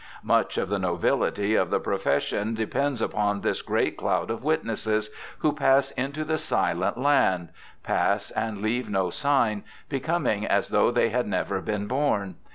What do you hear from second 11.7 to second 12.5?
born.